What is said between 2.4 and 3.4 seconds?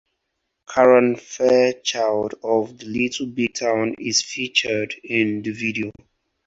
of Little